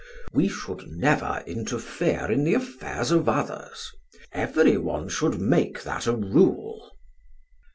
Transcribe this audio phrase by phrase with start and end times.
[0.33, 3.91] We should never interfere in the affairs of others.
[4.31, 6.91] Everyone should make that a rule."